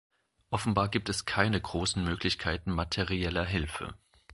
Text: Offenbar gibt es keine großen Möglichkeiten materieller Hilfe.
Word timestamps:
Offenbar 0.49 0.89
gibt 0.89 1.09
es 1.09 1.25
keine 1.25 1.61
großen 1.61 2.03
Möglichkeiten 2.03 2.71
materieller 2.71 3.45
Hilfe. 3.45 3.93